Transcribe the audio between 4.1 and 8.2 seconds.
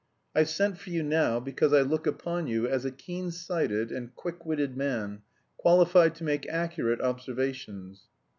quick witted man, qualified to make accurate observations.'